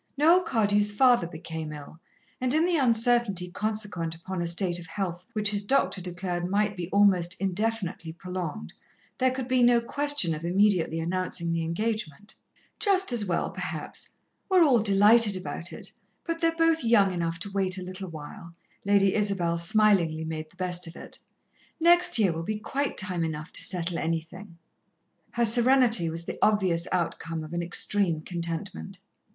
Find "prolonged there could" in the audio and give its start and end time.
8.11-9.47